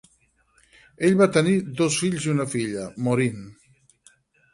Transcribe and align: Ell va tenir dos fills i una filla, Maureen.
Ell 1.09 1.17
va 1.19 1.27
tenir 1.35 1.53
dos 1.81 1.97
fills 2.05 2.25
i 2.29 2.31
una 2.33 2.47
filla, 2.55 2.87
Maureen. 3.09 3.45